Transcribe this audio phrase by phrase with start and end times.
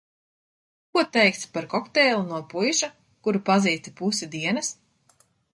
[0.95, 2.91] Ko teiksi par kokteili no puiša,
[3.29, 4.73] kuru pazīsti pusi dienas?